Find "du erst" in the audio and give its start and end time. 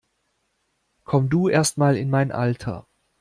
1.29-1.77